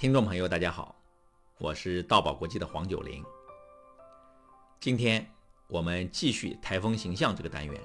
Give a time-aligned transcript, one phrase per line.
[0.00, 0.96] 听众朋友，大家好，
[1.58, 3.22] 我是道宝国际的黄九龄。
[4.80, 5.30] 今天
[5.68, 7.78] 我们继续台风形象这个单元，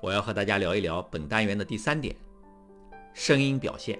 [0.00, 2.16] 我要和大家聊一聊本单元的第三点——
[3.12, 3.98] 声音表现。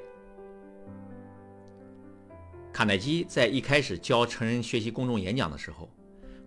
[2.72, 5.90] 卡耐基在一开始教成人学习公众演讲的时候，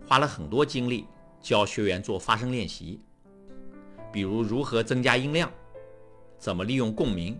[0.04, 1.06] 花了很多精力
[1.40, 3.00] 教学员做发声练习，
[4.12, 5.48] 比如如何增加音量，
[6.36, 7.38] 怎么利用共鸣，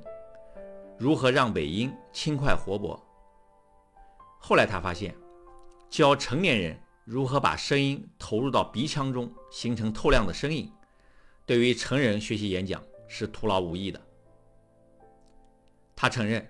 [0.97, 2.97] 如何让尾音轻快活泼。
[4.47, 5.17] 后来他发现，
[5.89, 10.71] 教成年人如何把声音投入到鼻腔中，形成透亮的声音，
[11.47, 13.99] 对于成人学习演讲是徒劳无益的。
[15.97, 16.47] 他承认，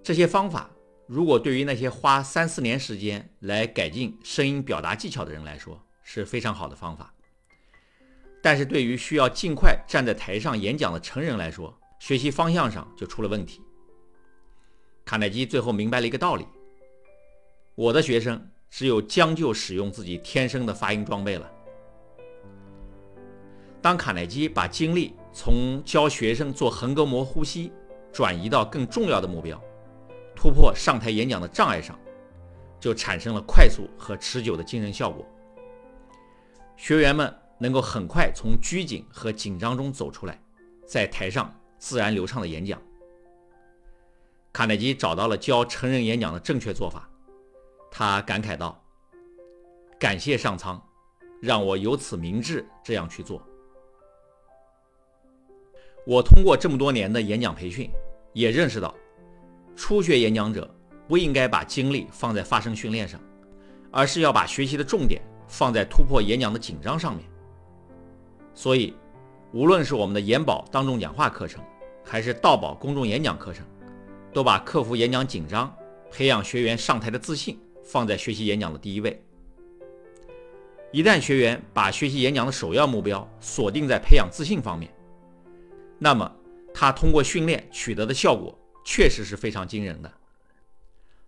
[0.00, 0.70] 这些方法
[1.08, 7.12] 如果对于那些花三四年时间来改进声音表达技巧的人来说是非常好的方法，
[8.40, 13.60] 但是对于需要尽快站在台上演讲的成人来说，学习方向上就出了问题。
[15.04, 16.46] 卡耐基最后明白了一个道理。
[17.78, 21.48] 我的学生只有将就使用自己天生的发音装备了。
[23.80, 27.70] 当卡耐基把精力从教学生做横膈膜呼吸
[28.12, 29.62] 转移到更重要的目标——
[30.34, 31.96] 突破上台演讲的障碍上，
[32.80, 35.24] 就产生了快速和持久的精神效果。
[36.76, 40.36] 学员们能够很快从拘谨和紧张中走出来，
[40.84, 42.82] 在台上自然流畅的演讲。
[44.52, 47.08] 卡耐基找到了教成人演讲的正确做法。
[47.90, 48.80] 他感慨道
[49.98, 50.80] ：“感谢上苍，
[51.40, 53.42] 让我有此明智这样去做。
[56.06, 57.90] 我通过这么多年的演讲培训，
[58.32, 58.94] 也认识到，
[59.76, 60.72] 初学演讲者
[61.06, 63.20] 不应该把精力放在发声训练上，
[63.90, 67.24] 而是要把学习的重点放在突破演讲的紧张上面。
[68.54, 68.94] 所以，
[69.52, 71.62] 无论是我们的研保当众讲话课程，
[72.04, 73.66] 还是道宝公众演讲课程，
[74.32, 75.74] 都把克服演讲紧张、
[76.10, 77.58] 培养学员上台的自信。”
[77.90, 79.24] 放在学习演讲的第一位。
[80.92, 84.94] 一旦学员把学习演讲的首要目标锁定在培养自信方面，
[85.98, 86.30] 那么
[86.72, 90.12] 他通过训练取得的效果确实是非常惊人的。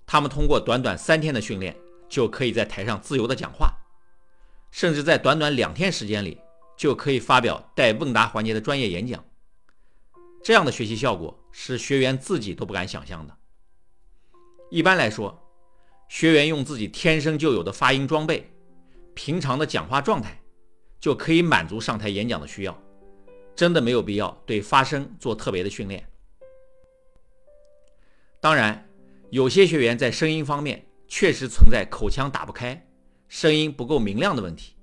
[0.06, 1.74] 他们通过短短三天的训练，
[2.08, 3.74] 就可以在台上自由的讲话，
[4.70, 6.38] 甚至在短短两天时间里
[6.76, 9.24] 就可以发表带问答环节的专业演讲。
[10.42, 13.36] 这样的学习效果是学员自己都不敢想象的。
[14.70, 15.46] 一般来说。
[16.10, 18.50] 学员用自己天生就有的发音装备，
[19.14, 20.42] 平常的讲话状态，
[20.98, 22.82] 就可以满足上台演讲的需要，
[23.54, 26.04] 真的没有必要对发声做特别的训练。
[28.40, 28.88] 当然，
[29.30, 32.84] 有些学员在声音方面确实存在口腔打不开、
[33.28, 34.74] 声音不够明亮的问题，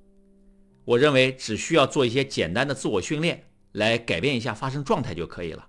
[0.85, 5.67] 我认为只需要做一些简单的自我训练来改变一下发声状态就可以了。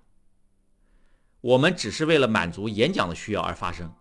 [1.41, 3.93] 我们只是为了满足演讲的需要而发声。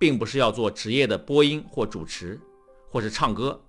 [0.00, 2.40] 并不是要做职业的播音或主持，
[2.90, 3.62] 或是唱歌，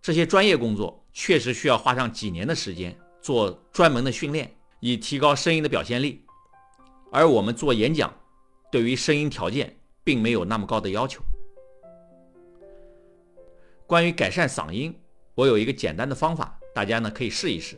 [0.00, 6.24] 这些专业工作确实需要花上几年的时间做专门的训练，以提高声音的表现力。
[7.12, 8.10] 而我们做演讲，
[8.72, 11.22] 对于声音条件并没有那么高的要求。
[13.86, 14.98] 关于改善嗓音，
[15.34, 17.76] 我有一个简单的方法，大家呢可以试一试。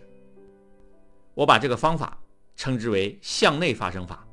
[1.34, 2.16] 我把这个方法
[2.54, 4.24] 称之为向内发声法，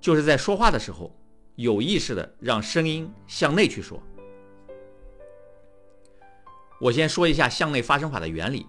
[0.00, 1.14] 就是在说话的时候。
[1.56, 4.00] 有意识的让声音向内去说。
[6.78, 8.66] 我先说一下向内发声法的原理。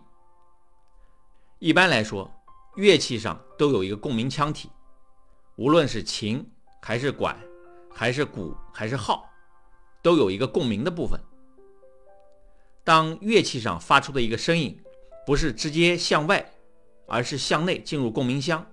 [1.60, 2.32] 一般来说，
[2.78, 4.70] 乐器上都有一个共鸣腔体，
[5.58, 6.50] 无论是琴
[6.82, 7.38] 还是管，
[7.94, 9.30] 还是鼓还是号，
[10.02, 11.20] 都有一个共鸣的部分。
[12.86, 14.82] 当乐器上发出的一个声音
[15.26, 16.54] 不是直接向外，
[17.06, 18.66] 而是向内进入共鸣箱，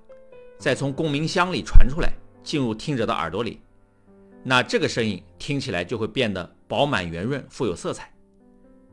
[0.57, 2.13] 再从共鸣箱里传出来，
[2.45, 3.61] 进入听者的耳朵里。
[4.47, 8.12] 那这个声音听起来就会变得饱满圆润、富有色彩，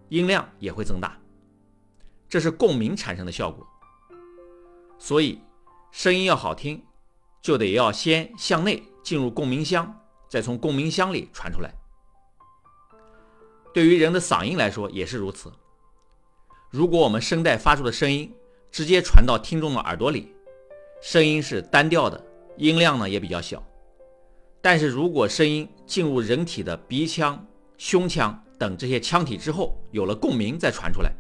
[0.07, 1.19] 音量也会增大，
[2.29, 3.67] 这是共鸣产生的效果。
[4.97, 5.41] 所以，
[5.91, 6.81] 声音要好听，
[7.41, 9.93] 就得要先向内进入共鸣箱，
[10.29, 11.73] 再从共鸣箱里传出来。
[13.73, 15.51] 对于人的嗓音来说也是如此。
[16.69, 18.33] 如果我们声带发出的声音
[18.71, 20.33] 直接传到听众的耳朵里，
[21.01, 23.61] 声音是单调的，音量呢也比较小。
[24.61, 27.43] 但是如果声音进入人体的鼻腔、
[27.77, 31.11] 胸腔等这些腔体之后，有了共鸣再传出来，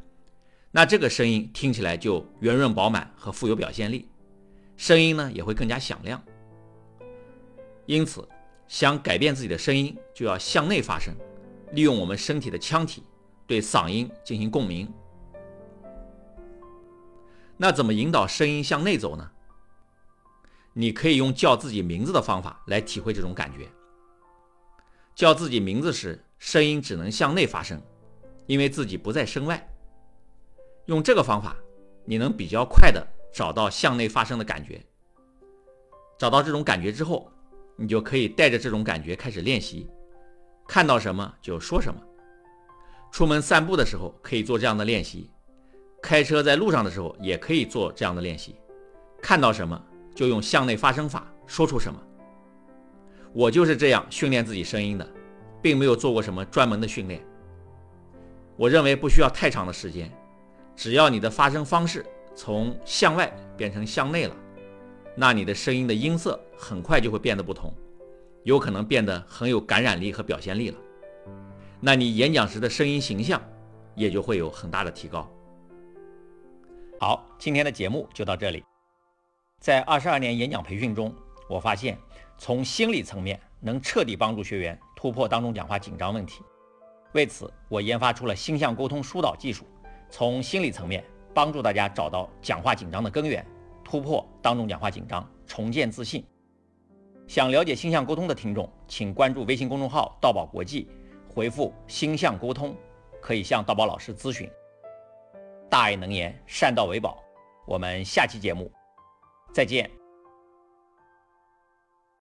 [0.71, 4.07] 那这个声音听起来就圆润饱满和富有表现力，
[4.77, 6.21] 声音呢也会更加响亮。
[7.87, 8.25] 因此，
[8.67, 11.11] 想改变自己的声音，就要向内发声，
[11.71, 13.03] 利用我们身体的腔体
[13.47, 14.87] 对嗓音进行共鸣。
[17.57, 19.29] 那怎么引导声音向内走呢？
[20.73, 23.67] 你可以用叫自己名字的方法来体会这种感觉。
[25.13, 27.81] 叫自己名字时，声音只能向内发声，
[28.47, 29.67] 因为自己不在声外。
[30.85, 31.55] 用这个方法，
[32.05, 34.81] 你能比较快的找到向内发声的感觉。
[36.17, 37.31] 找到这种感觉之后，
[37.75, 39.89] 你就可以带着这种感觉开始练习，
[40.67, 42.01] 看到什么就说什么。
[43.11, 45.29] 出门散步的时候可以做这样的练习，
[46.01, 48.55] 开车在路上的时候也可以做这样的练习。
[49.21, 49.79] 看到什么
[50.13, 51.99] 就用向内发声法说出什么。
[53.33, 55.09] 我就是这样训练自己声音的，
[55.61, 57.25] 并没有做过什么专门的训练。
[58.57, 60.11] 我认为不需要太长的时间，
[60.75, 62.05] 只要你的发声方式
[62.35, 64.35] 从向外变成向内了，
[65.15, 67.73] 那你的声音的音色很快就会变得不同，
[68.43, 70.77] 有可能变得很有感染力和表现力了。
[71.79, 73.41] 那你演讲时的声音形象
[73.95, 75.27] 也就会有很大的提高。
[76.99, 78.70] 好，今天的节目就到这里。
[79.61, 81.15] 在二十二年演讲培训中，
[81.47, 81.97] 我发现。
[82.43, 86.41] 从心理层面能彻底帮助学员突破当众讲话紧张问题。
[87.11, 89.63] 为此，我研发出了星象沟通疏导技术，
[90.09, 91.03] 从心理层面
[91.35, 93.45] 帮助大家找到讲话紧张的根源，
[93.83, 96.25] 突破当众讲话紧张，重建自信。
[97.27, 100.89] 想了解星象沟通的听众，请关注微信公众号“道宝国际”，
[101.31, 102.75] 回复“星象沟通”，
[103.21, 104.49] 可以向道宝老师咨询。
[105.69, 107.23] 大爱能言，善道为宝。
[107.67, 108.71] 我们下期节目
[109.51, 110.00] 再见。